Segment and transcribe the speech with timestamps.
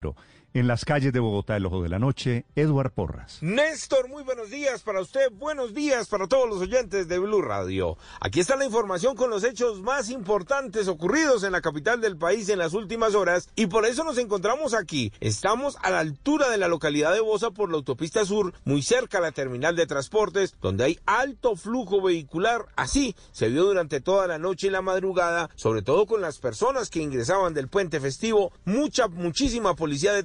[0.00, 0.14] Pero
[0.54, 3.36] en las calles de Bogotá, el ojo de la noche, Eduard Porras.
[3.42, 7.98] Néstor, muy buenos días para usted, buenos días para todos los oyentes de Blue Radio.
[8.18, 12.48] Aquí está la información con los hechos más importantes ocurridos en la capital del país
[12.48, 15.12] en las últimas horas y por eso nos encontramos aquí.
[15.20, 19.18] Estamos a la altura de la localidad de Bosa por la autopista sur, muy cerca
[19.18, 22.64] a la terminal de transportes, donde hay alto flujo vehicular.
[22.74, 26.88] Así se vio durante toda la noche y la madrugada, sobre todo con las personas
[26.88, 30.24] que ingresaban del puente festivo, mucha, muchísima policía de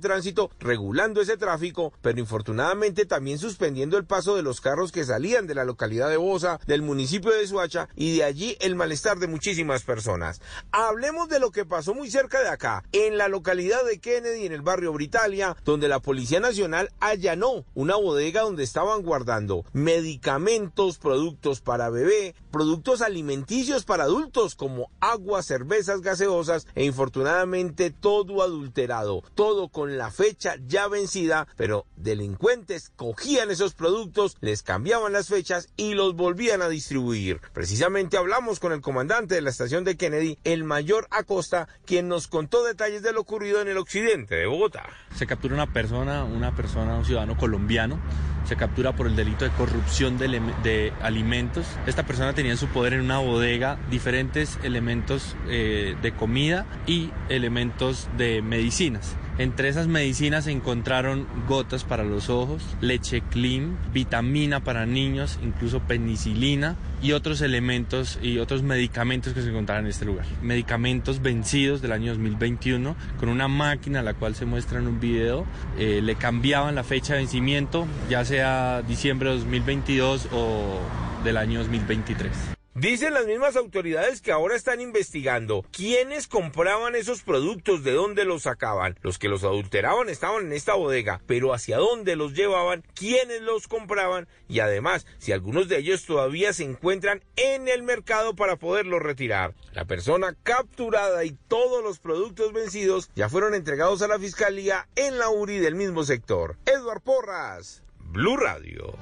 [0.60, 5.56] regulando ese tráfico, pero infortunadamente también suspendiendo el paso de los carros que salían de
[5.56, 9.84] la localidad de Bosa, del municipio de Suacha y de allí el malestar de muchísimas
[9.84, 10.42] personas.
[10.72, 14.52] Hablemos de lo que pasó muy cerca de acá, en la localidad de Kennedy, en
[14.52, 21.62] el barrio Britalia, donde la Policía Nacional allanó una bodega donde estaban guardando medicamentos, productos
[21.62, 29.70] para bebé, productos alimenticios para adultos como agua, cervezas gaseosas e infortunadamente todo adulterado, todo
[29.70, 35.94] con la fecha ya vencida, pero delincuentes cogían esos productos, les cambiaban las fechas y
[35.94, 37.40] los volvían a distribuir.
[37.54, 42.28] Precisamente hablamos con el comandante de la estación de Kennedy, el mayor Acosta, quien nos
[42.28, 44.90] contó detalles de lo ocurrido en el occidente de Bogotá.
[45.16, 48.00] Se captura una persona, una persona, un ciudadano colombiano,
[48.46, 51.66] se captura por el delito de corrupción de, de alimentos.
[51.88, 57.12] Esta persona tenía en su poder en una bodega diferentes elementos eh, de comida y
[57.30, 59.16] elementos de medicinas.
[59.40, 65.80] Entre esas medicinas se encontraron gotas para los ojos, leche clean, vitamina para niños, incluso
[65.80, 70.26] penicilina y otros elementos y otros medicamentos que se encontraron en este lugar.
[70.44, 75.46] Medicamentos vencidos del año 2021 con una máquina la cual se muestra en un video.
[75.80, 80.80] Eh, le cambiaban la fecha de vencimiento, ya sea diciembre de 2022 o
[81.24, 82.63] del año 2023.
[82.84, 88.42] Dicen las mismas autoridades que ahora están investigando quiénes compraban esos productos, de dónde los
[88.42, 89.00] sacaban.
[89.02, 93.70] Los que los adulteraban estaban en esta bodega, pero hacia dónde los llevaban, quiénes los
[93.70, 99.02] compraban y además si algunos de ellos todavía se encuentran en el mercado para poderlos
[99.02, 99.54] retirar.
[99.72, 105.20] La persona capturada y todos los productos vencidos ya fueron entregados a la fiscalía en
[105.20, 106.58] la URI del mismo sector.
[106.66, 108.94] Eduard Porras, Blue Radio.